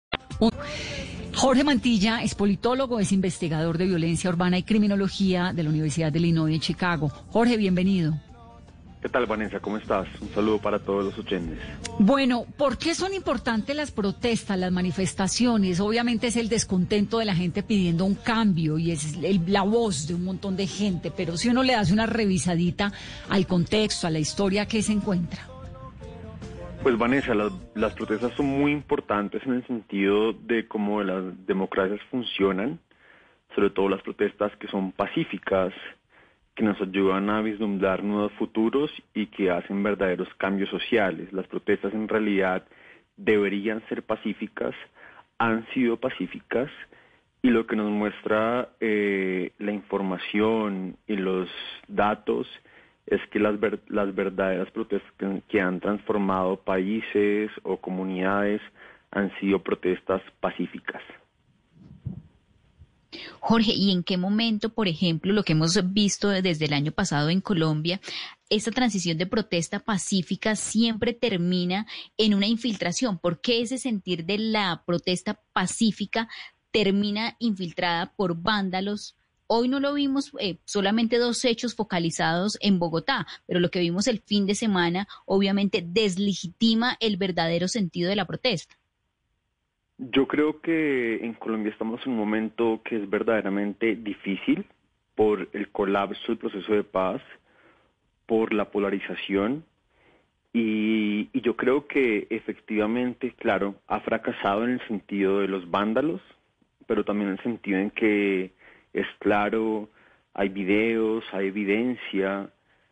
Jorge 1.35 1.63
Mantilla 1.63 2.21
es 2.21 2.35
politólogo, 2.35 2.99
es 2.99 3.11
investigador 3.11 3.77
de 3.77 3.87
violencia 3.87 4.29
urbana 4.29 4.57
y 4.57 4.63
criminología 4.63 5.53
de 5.53 5.63
la 5.63 5.69
Universidad 5.69 6.11
de 6.11 6.19
Illinois 6.19 6.53
en 6.53 6.61
Chicago. 6.61 7.09
Jorge, 7.29 7.57
bienvenido. 7.57 8.13
¿Qué 9.01 9.09
tal, 9.09 9.25
Vanessa? 9.25 9.59
¿Cómo 9.59 9.77
estás? 9.77 10.07
Un 10.21 10.29
saludo 10.35 10.59
para 10.59 10.77
todos 10.77 11.03
los 11.03 11.17
oyentes. 11.17 11.57
Bueno, 11.97 12.45
¿por 12.57 12.77
qué 12.77 12.93
son 12.93 13.15
importantes 13.15 13.75
las 13.75 13.89
protestas, 13.89 14.59
las 14.59 14.71
manifestaciones? 14.71 15.79
Obviamente 15.79 16.27
es 16.27 16.35
el 16.35 16.49
descontento 16.49 17.17
de 17.17 17.25
la 17.25 17.33
gente 17.33 17.63
pidiendo 17.63 18.05
un 18.05 18.13
cambio 18.13 18.77
y 18.77 18.91
es 18.91 19.17
la 19.47 19.63
voz 19.63 20.05
de 20.05 20.13
un 20.13 20.23
montón 20.23 20.55
de 20.55 20.67
gente, 20.67 21.09
pero 21.09 21.35
si 21.35 21.49
uno 21.49 21.63
le 21.63 21.73
hace 21.73 21.93
una 21.93 22.05
revisadita 22.05 22.93
al 23.29 23.47
contexto, 23.47 24.05
a 24.05 24.11
la 24.11 24.19
historia, 24.19 24.67
¿qué 24.67 24.83
se 24.83 24.91
encuentra? 24.91 25.50
Pues 26.83 26.97
Vanessa, 26.97 27.35
las 27.75 27.93
protestas 27.93 28.33
son 28.33 28.47
muy 28.47 28.71
importantes 28.71 29.45
en 29.45 29.53
el 29.53 29.67
sentido 29.67 30.33
de 30.33 30.67
cómo 30.67 31.03
las 31.03 31.45
democracias 31.45 32.01
funcionan, 32.09 32.79
sobre 33.53 33.69
todo 33.69 33.87
las 33.87 34.01
protestas 34.01 34.51
que 34.57 34.67
son 34.67 34.91
pacíficas, 34.91 35.73
que 36.55 36.63
nos 36.63 36.81
ayudan 36.81 37.29
a 37.29 37.41
vislumbrar 37.41 38.03
nuevos 38.03 38.31
futuros 38.33 38.91
y 39.13 39.27
que 39.27 39.51
hacen 39.51 39.83
verdaderos 39.83 40.27
cambios 40.39 40.69
sociales. 40.69 41.31
Las 41.31 41.45
protestas 41.45 41.93
en 41.93 42.07
realidad 42.07 42.63
deberían 43.15 43.83
ser 43.87 44.01
pacíficas, 44.01 44.73
han 45.37 45.67
sido 45.75 45.97
pacíficas 45.97 46.71
y 47.43 47.49
lo 47.51 47.67
que 47.67 47.75
nos 47.75 47.91
muestra 47.91 48.69
eh, 48.79 49.51
la 49.59 49.71
información 49.71 50.97
y 51.05 51.15
los 51.15 51.47
datos 51.87 52.47
es 53.07 53.19
que 53.31 53.39
las, 53.39 53.55
las 53.87 54.15
verdaderas 54.15 54.69
protestas 54.71 55.11
que, 55.47 55.61
han 55.61 55.79
transformado 55.79 56.57
países 56.57 57.51
o 57.63 57.77
comunidades 57.77 58.61
han 59.11 59.31
sido 59.39 59.61
protestas 59.61 60.21
pacíficas. 60.39 61.01
Jorge, 63.41 63.73
¿y 63.73 63.91
en 63.91 64.03
qué 64.03 64.17
momento, 64.17 64.69
por 64.69 64.87
ejemplo, 64.87 65.33
lo 65.33 65.43
que 65.43 65.51
hemos 65.51 65.93
visto 65.93 66.29
desde 66.29 66.65
el 66.65 66.73
año 66.73 66.93
pasado 66.93 67.29
en 67.29 67.41
Colombia, 67.41 67.99
esta 68.49 68.71
transición 68.71 69.17
de 69.17 69.25
protesta 69.25 69.79
pacífica 69.79 70.55
siempre 70.55 71.13
termina 71.13 71.87
en 72.17 72.33
una 72.33 72.47
infiltración? 72.47 73.19
¿Por 73.19 73.41
qué 73.41 73.61
ese 73.61 73.77
sentir 73.77 74.25
de 74.25 74.37
la 74.37 74.83
protesta 74.85 75.41
pacífica 75.51 76.29
termina 76.71 77.35
infiltrada 77.39 78.13
por 78.15 78.41
vándalos? 78.41 79.17
Hoy 79.53 79.67
no 79.67 79.81
lo 79.81 79.93
vimos, 79.93 80.31
eh, 80.39 80.59
solamente 80.63 81.17
dos 81.17 81.43
hechos 81.43 81.75
focalizados 81.75 82.57
en 82.61 82.79
Bogotá, 82.79 83.27
pero 83.45 83.59
lo 83.59 83.69
que 83.69 83.81
vimos 83.81 84.07
el 84.07 84.19
fin 84.19 84.45
de 84.45 84.55
semana 84.55 85.07
obviamente 85.25 85.83
deslegitima 85.85 86.95
el 87.01 87.17
verdadero 87.17 87.67
sentido 87.67 88.09
de 88.09 88.15
la 88.15 88.23
protesta. 88.23 88.75
Yo 89.97 90.25
creo 90.25 90.61
que 90.61 91.17
en 91.17 91.33
Colombia 91.33 91.73
estamos 91.73 91.99
en 92.05 92.13
un 92.13 92.19
momento 92.19 92.81
que 92.85 92.95
es 92.95 93.09
verdaderamente 93.09 93.97
difícil 93.97 94.65
por 95.15 95.49
el 95.51 95.69
colapso 95.69 96.27
del 96.29 96.37
proceso 96.37 96.71
de 96.71 96.85
paz, 96.85 97.21
por 98.27 98.53
la 98.53 98.71
polarización 98.71 99.65
y, 100.53 101.29
yo 101.41 101.57
creo 101.57 101.87
que 101.87 102.25
efectivamente, 102.29 103.33
claro, 103.37 103.75
ha 103.87 103.99
fracasado 103.99 104.63
en 104.63 104.71
el 104.71 104.87
sentido 104.87 105.41
de 105.41 105.49
los 105.49 105.69
vándalos, 105.69 106.21
pero 106.87 107.03
también 107.03 107.31
en 107.31 107.33
el 107.33 107.43
sentido 107.43 107.79
en 107.79 107.91
que 107.91 108.53
es 108.93 109.07
claro, 109.19 109.89
hay 110.33 110.49
videos, 110.49 111.23
hay 111.33 111.47
evidencia 111.47 112.49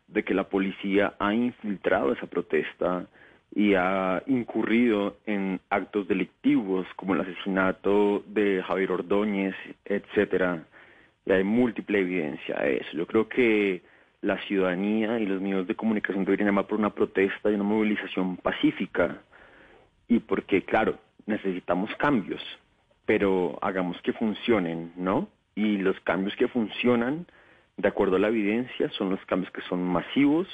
de 0.08 0.24
que 0.24 0.34
la 0.34 0.44
policía 0.44 1.14
ha 1.18 1.32
infiltrado 1.34 2.12
esa 2.12 2.26
protesta 2.26 3.06
y 3.54 3.74
ha 3.74 4.22
incurrido 4.26 5.16
en 5.26 5.60
actos 5.70 6.06
delictivos 6.06 6.86
como 6.96 7.14
el 7.14 7.20
asesinato 7.22 8.22
de 8.26 8.62
Javier 8.62 8.92
Ordóñez, 8.92 9.54
etcétera. 9.84 10.64
Y 11.26 11.32
hay 11.32 11.44
múltiple 11.44 12.00
evidencia 12.00 12.56
de 12.56 12.78
eso. 12.78 12.96
Yo 12.96 13.06
creo 13.06 13.28
que 13.28 13.82
la 14.22 14.38
ciudadanía 14.42 15.18
y 15.18 15.26
los 15.26 15.40
medios 15.40 15.66
de 15.66 15.74
comunicación 15.74 16.24
deberían 16.24 16.48
llamar 16.48 16.66
por 16.66 16.78
una 16.78 16.90
protesta 16.94 17.50
y 17.50 17.54
una 17.54 17.64
movilización 17.64 18.36
pacífica. 18.36 19.22
Y 20.08 20.20
porque, 20.20 20.62
claro, 20.62 20.98
necesitamos 21.26 21.94
cambios, 21.96 22.42
pero 23.06 23.58
hagamos 23.62 24.00
que 24.02 24.12
funcionen, 24.12 24.92
¿no? 24.96 25.28
Y 25.60 25.76
los 25.76 26.00
cambios 26.00 26.34
que 26.36 26.48
funcionan, 26.48 27.26
de 27.76 27.86
acuerdo 27.86 28.16
a 28.16 28.18
la 28.18 28.28
evidencia, 28.28 28.88
son 28.92 29.10
los 29.10 29.22
cambios 29.26 29.52
que 29.52 29.60
son 29.68 29.84
masivos, 29.84 30.48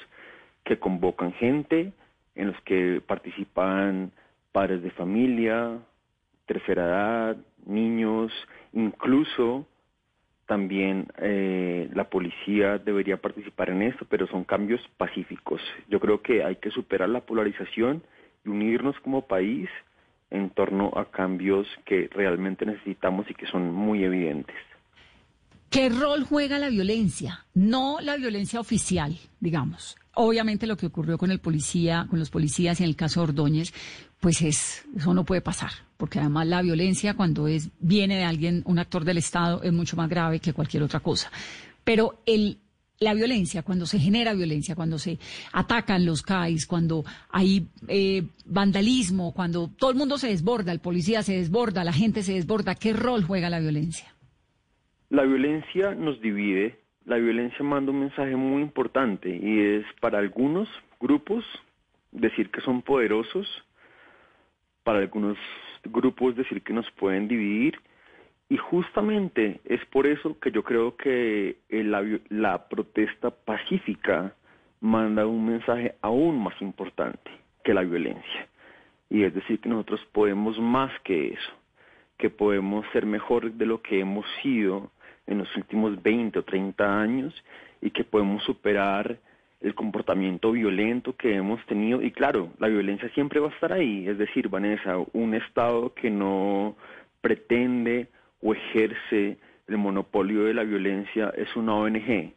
que 0.64 0.80
convocan 0.80 1.32
gente, 1.34 1.92
en 2.34 2.48
los 2.48 2.60
que 2.62 3.00
participan 3.06 4.10
padres 4.50 4.82
de 4.82 4.90
familia, 4.90 5.78
tercera 6.46 6.86
edad, 6.86 7.36
niños, 7.66 8.32
incluso 8.72 9.64
también 10.46 11.06
eh, 11.18 11.88
la 11.94 12.10
policía 12.10 12.78
debería 12.78 13.16
participar 13.16 13.70
en 13.70 13.82
esto, 13.82 14.06
pero 14.08 14.26
son 14.26 14.42
cambios 14.42 14.80
pacíficos. 14.96 15.60
Yo 15.88 16.00
creo 16.00 16.20
que 16.20 16.42
hay 16.42 16.56
que 16.56 16.72
superar 16.72 17.10
la 17.10 17.20
polarización 17.20 18.02
y 18.44 18.48
unirnos 18.48 18.98
como 19.00 19.28
país 19.28 19.68
en 20.30 20.50
torno 20.50 20.90
a 20.96 21.04
cambios 21.12 21.68
que 21.84 22.08
realmente 22.12 22.66
necesitamos 22.66 23.30
y 23.30 23.34
que 23.34 23.46
son 23.46 23.72
muy 23.72 24.02
evidentes. 24.02 24.56
¿Qué 25.70 25.88
rol 25.88 26.24
juega 26.24 26.58
la 26.58 26.68
violencia? 26.68 27.46
No 27.54 27.98
la 28.00 28.16
violencia 28.16 28.60
oficial, 28.60 29.18
digamos. 29.40 29.96
Obviamente 30.14 30.66
lo 30.66 30.76
que 30.76 30.86
ocurrió 30.86 31.18
con 31.18 31.30
el 31.30 31.40
policía, 31.40 32.06
con 32.08 32.18
los 32.18 32.30
policías 32.30 32.80
en 32.80 32.86
el 32.86 32.96
caso 32.96 33.20
de 33.20 33.24
Ordóñez, 33.24 33.74
pues 34.20 34.40
es, 34.40 34.84
eso 34.96 35.12
no 35.12 35.24
puede 35.24 35.42
pasar, 35.42 35.72
porque 35.96 36.20
además 36.20 36.46
la 36.46 36.62
violencia 36.62 37.14
cuando 37.14 37.48
es, 37.48 37.68
viene 37.80 38.16
de 38.16 38.24
alguien, 38.24 38.62
un 38.64 38.78
actor 38.78 39.04
del 39.04 39.18
Estado, 39.18 39.62
es 39.62 39.72
mucho 39.72 39.96
más 39.96 40.08
grave 40.08 40.40
que 40.40 40.54
cualquier 40.54 40.84
otra 40.84 41.00
cosa. 41.00 41.30
Pero 41.84 42.22
el, 42.24 42.58
la 42.98 43.12
violencia, 43.12 43.62
cuando 43.62 43.84
se 43.84 43.98
genera 43.98 44.32
violencia, 44.32 44.74
cuando 44.74 44.98
se 44.98 45.18
atacan 45.52 46.06
los 46.06 46.22
CAIs, 46.22 46.66
cuando 46.66 47.04
hay 47.28 47.68
eh, 47.88 48.26
vandalismo, 48.46 49.34
cuando 49.34 49.68
todo 49.68 49.90
el 49.90 49.96
mundo 49.96 50.16
se 50.16 50.28
desborda, 50.28 50.72
el 50.72 50.80
policía 50.80 51.22
se 51.22 51.36
desborda, 51.36 51.84
la 51.84 51.92
gente 51.92 52.22
se 52.22 52.32
desborda, 52.32 52.74
¿qué 52.74 52.94
rol 52.94 53.24
juega 53.24 53.50
la 53.50 53.60
violencia? 53.60 54.15
La 55.08 55.22
violencia 55.22 55.94
nos 55.94 56.20
divide, 56.20 56.78
la 57.04 57.16
violencia 57.16 57.64
manda 57.64 57.92
un 57.92 58.00
mensaje 58.00 58.34
muy 58.34 58.60
importante 58.62 59.28
y 59.28 59.60
es 59.60 59.84
para 60.00 60.18
algunos 60.18 60.68
grupos 61.00 61.44
decir 62.10 62.50
que 62.50 62.60
son 62.60 62.82
poderosos, 62.82 63.46
para 64.82 64.98
algunos 64.98 65.38
grupos 65.84 66.34
decir 66.34 66.62
que 66.62 66.72
nos 66.72 66.90
pueden 66.92 67.28
dividir 67.28 67.78
y 68.48 68.56
justamente 68.56 69.60
es 69.64 69.84
por 69.86 70.08
eso 70.08 70.38
que 70.40 70.50
yo 70.50 70.64
creo 70.64 70.96
que 70.96 71.58
la, 71.68 72.04
la 72.28 72.68
protesta 72.68 73.30
pacífica 73.30 74.34
manda 74.80 75.26
un 75.26 75.46
mensaje 75.46 75.94
aún 76.00 76.42
más 76.42 76.60
importante 76.60 77.30
que 77.64 77.74
la 77.74 77.82
violencia. 77.82 78.48
Y 79.08 79.22
es 79.22 79.34
decir, 79.34 79.60
que 79.60 79.68
nosotros 79.68 80.00
podemos 80.12 80.58
más 80.58 80.90
que 81.02 81.28
eso, 81.28 81.52
que 82.18 82.30
podemos 82.30 82.84
ser 82.92 83.06
mejor 83.06 83.52
de 83.52 83.66
lo 83.66 83.82
que 83.82 84.00
hemos 84.00 84.26
sido 84.42 84.90
en 85.26 85.38
los 85.38 85.56
últimos 85.56 86.02
20 86.02 86.38
o 86.38 86.42
30 86.44 87.00
años 87.00 87.34
y 87.80 87.90
que 87.90 88.04
podemos 88.04 88.42
superar 88.44 89.18
el 89.60 89.74
comportamiento 89.74 90.52
violento 90.52 91.16
que 91.16 91.34
hemos 91.34 91.64
tenido. 91.66 92.02
Y 92.02 92.10
claro, 92.10 92.50
la 92.58 92.68
violencia 92.68 93.08
siempre 93.10 93.40
va 93.40 93.48
a 93.48 93.54
estar 93.54 93.72
ahí. 93.72 94.06
Es 94.06 94.18
decir, 94.18 94.48
Vanessa, 94.48 94.96
un 95.12 95.34
Estado 95.34 95.92
que 95.94 96.10
no 96.10 96.76
pretende 97.20 98.08
o 98.40 98.54
ejerce 98.54 99.38
el 99.66 99.78
monopolio 99.78 100.44
de 100.44 100.54
la 100.54 100.62
violencia 100.62 101.32
es 101.36 101.54
una 101.56 101.74
ONG. 101.74 102.32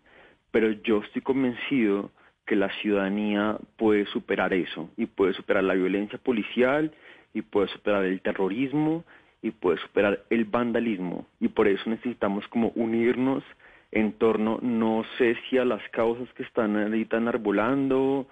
Pero 0.51 0.71
yo 0.71 1.01
estoy 1.03 1.21
convencido 1.21 2.11
que 2.45 2.55
la 2.55 2.69
ciudadanía 2.81 3.57
puede 3.77 4.07
superar 4.07 4.53
eso 4.53 4.89
y 4.97 5.05
puede 5.05 5.33
superar 5.33 5.63
la 5.63 5.75
violencia 5.75 6.17
policial 6.17 6.91
y 7.33 7.43
puede 7.43 7.67
superar 7.67 8.05
el 8.05 8.21
terrorismo 8.21 9.03
y 9.41 9.51
puede 9.51 9.77
superar 9.79 10.23
el 10.29 10.45
vandalismo. 10.45 11.25
Y 11.39 11.49
por 11.49 11.67
eso 11.67 11.89
necesitamos 11.89 12.47
como 12.47 12.69
unirnos 12.75 13.43
en 13.91 14.13
torno, 14.13 14.59
no 14.61 15.03
sé 15.17 15.35
si 15.49 15.57
a 15.57 15.65
las 15.65 15.81
causas 15.89 16.31
que 16.33 16.43
están 16.43 16.77
ahorita 16.77 17.17
enarbolando, 17.17 18.27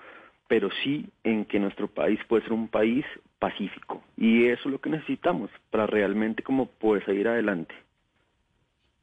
pero 0.47 0.69
sí 0.83 1.07
en 1.23 1.45
que 1.45 1.59
nuestro 1.59 1.87
país 1.87 2.19
puede 2.27 2.43
ser 2.43 2.53
un 2.53 2.67
país 2.67 3.05
pacífico. 3.39 4.03
Y 4.15 4.45
eso 4.45 4.69
es 4.69 4.71
lo 4.71 4.81
que 4.81 4.89
necesitamos 4.89 5.49
para 5.71 5.87
realmente 5.87 6.43
como 6.43 6.67
poder 6.67 7.05
seguir 7.05 7.27
adelante. 7.27 7.73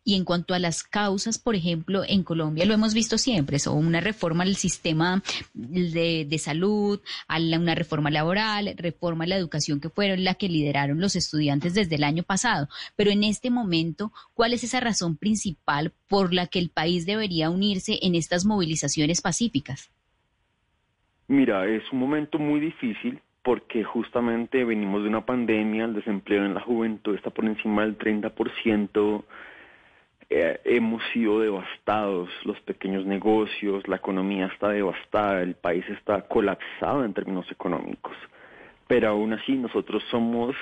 Y 0.05 0.17
en 0.17 0.25
cuanto 0.25 0.53
a 0.53 0.59
las 0.59 0.83
causas, 0.83 1.39
por 1.39 1.55
ejemplo, 1.55 2.03
en 2.07 2.23
Colombia 2.23 2.67
lo 2.67 2.75
hemos 2.75 2.93
visto 2.93 3.17
siempre, 3.17 3.59
son 3.59 3.79
una 3.79 4.01
reforma 4.01 4.45
al 4.45 4.55
sistema 4.57 5.23
de, 5.55 6.37
salud, 6.39 7.01
a 7.27 7.39
una 7.39 7.75
reforma 7.75 8.11
laboral, 8.11 8.75
reforma 8.77 9.25
a 9.25 9.27
la 9.27 9.37
educación 9.37 9.81
que 9.81 9.89
fueron 9.89 10.23
la 10.23 10.35
que 10.35 10.49
lideraron 10.49 11.01
los 11.01 11.17
estudiantes 11.17 11.73
desde 11.73 11.97
el 11.97 12.05
año 12.05 12.23
pasado. 12.23 12.69
Pero 12.97 13.11
en 13.11 13.25
este 13.25 13.51
momento, 13.51 14.13
¿cuál 14.35 14.53
es 14.53 14.63
esa 14.63 14.81
razón 14.81 15.17
principal 15.17 15.93
por 16.09 16.35
la 16.35 16.47
que 16.47 16.59
el 16.59 16.69
país 16.69 17.07
debería 17.07 17.49
unirse 17.49 17.99
en 18.03 18.15
estas 18.15 18.45
movilizaciones 18.45 19.23
pacíficas? 19.23 19.91
Mira, 21.29 21.67
es 21.67 21.83
un 21.93 22.01
momento 22.01 22.39
muy 22.39 22.61
difícil 22.61 23.21
porque 23.43 23.85
justamente 23.85 24.65
venimos 24.65 25.03
de 25.03 25.09
una 25.09 25.25
pandemia, 25.25 25.85
el 25.85 25.95
desempleo 25.95 26.45
en 26.45 26.55
la 26.55 26.61
juventud 26.61 27.15
está 27.15 27.31
por 27.31 27.45
encima 27.45 27.83
del 27.83 27.99
30%, 27.99 29.25
eh, 30.31 30.61
hemos 30.65 31.03
sido 31.13 31.41
devastados, 31.41 32.29
los 32.45 32.59
pequeños 32.61 33.07
negocios, 33.07 33.87
la 33.89 33.97
economía 33.97 34.47
está 34.47 34.71
devastada, 34.71 35.43
el 35.43 35.55
país 35.55 35.85
está 35.89 36.23
colapsado 36.23 37.05
en 37.05 37.15
términos 37.15 37.51
económicos. 37.51 38.17
Pero 38.87 39.09
aún 39.09 39.33
así 39.33 39.53
nosotros 39.57 40.03
somos, 40.11 40.55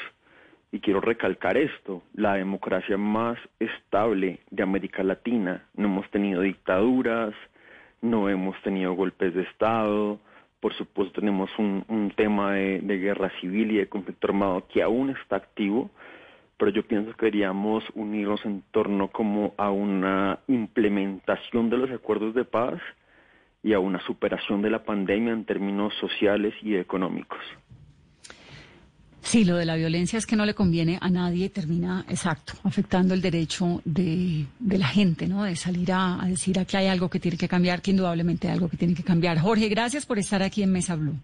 y 0.71 0.81
quiero 0.81 1.01
recalcar 1.01 1.57
esto, 1.57 2.03
la 2.15 2.35
democracia 2.35 2.97
más 2.97 3.39
estable 3.59 4.41
de 4.51 4.63
América 4.63 5.03
Latina. 5.03 5.67
No 5.75 5.87
hemos 5.87 6.11
tenido 6.11 6.43
dictaduras, 6.43 7.35
no 8.01 8.29
hemos 8.29 8.61
tenido 8.63 8.95
golpes 8.95 9.35
de 9.35 9.43
Estado, 9.43 10.19
por 10.61 10.75
supuesto 10.75 11.21
tenemos 11.21 11.51
un, 11.59 12.13
tema 12.17 12.53
de 12.55 12.99
guerra 12.99 13.33
civil 13.41 13.73
y 13.73 13.77
de 13.79 13.89
conflicto 13.89 14.29
armado 14.29 14.67
que 14.69 14.83
aún 14.83 15.11
está 15.11 15.37
activo, 15.37 15.91
pero 16.63 16.71
yo 16.71 16.87
pienso 16.87 17.11
que 17.15 17.27
deberíamos 17.27 17.83
unirnos 17.97 18.39
en 18.45 18.63
torno 18.71 19.09
como 19.09 19.53
a 19.57 19.73
una 19.73 20.39
implementación 20.47 21.69
de 21.69 21.77
los 21.77 21.91
acuerdos 21.91 22.37
de 22.37 22.45
paz 22.45 22.81
y 23.65 23.73
a 23.73 23.81
una 23.81 23.99
superación 24.07 24.63
de 24.63 24.71
la 24.71 24.85
pandemia 24.85 25.33
en 25.33 25.45
términos 25.45 25.93
sociales 25.99 26.55
y 26.63 26.77
económicos. 26.77 27.41
Sí, 29.23 29.45
lo 29.45 29.57
de 29.57 29.65
la 29.65 29.75
violencia 29.75 30.17
es 30.17 30.25
que 30.25 30.37
no 30.37 30.47
le 30.47 30.55
conviene 30.55 30.99
a 31.01 31.11
nadie, 31.11 31.49
termina, 31.49 32.05
exacto, 32.09 32.53
afectando 32.63 33.13
el 33.13 33.23
derecho 33.23 33.83
de, 33.85 34.47
la 34.61 34.87
gente, 34.87 35.27
¿no? 35.27 35.43
De 35.43 35.57
salir 35.57 35.91
a, 35.91 36.23
a, 36.23 36.29
decir 36.29 36.61
aquí 36.61 36.77
hay 36.77 36.87
algo 36.87 37.11
que 37.11 37.19
tiene 37.19 37.37
que 37.37 37.49
cambiar, 37.49 37.83
que 37.83 37.91
indudablemente 37.91 38.47
hay 38.47 38.55
algo 38.55 38.69
que 38.69 38.77
tiene 38.77 38.95
que 38.95 39.03
cambiar. 39.03 39.37
Jorge, 39.41 39.69
gracias 39.69 40.07
por 40.07 40.21
estar 40.21 40.45
aquí 40.45 40.63
en 40.63 40.71
Mesa 40.71 40.95
Blue. 40.95 41.19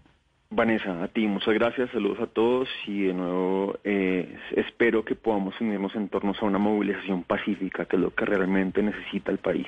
Vanessa, 0.51 1.03
a 1.03 1.07
ti 1.07 1.27
muchas 1.27 1.53
gracias, 1.53 1.91
saludos 1.91 2.19
a 2.21 2.25
todos 2.25 2.67
y 2.87 3.03
de 3.03 3.13
nuevo 3.13 3.77
eh, 3.83 4.35
espero 4.55 5.05
que 5.05 5.13
podamos 5.13 5.53
unirnos 5.61 5.95
en 5.95 6.09
torno 6.09 6.33
a 6.39 6.45
una 6.45 6.57
movilización 6.57 7.23
pacífica, 7.23 7.85
que 7.85 7.97
es 7.97 8.01
lo 8.01 8.15
que 8.15 8.25
realmente 8.25 8.81
necesita 8.81 9.31
el 9.31 9.37
país. 9.37 9.67